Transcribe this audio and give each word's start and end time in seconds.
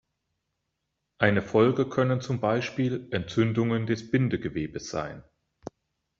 Eine 1.19 1.43
Folge 1.43 1.87
können 1.87 2.21
zum 2.21 2.39
Beispiel 2.39 3.07
Entzündungen 3.11 3.85
des 3.85 4.09
Bindegewebes 4.09 4.89
sein. 4.89 5.23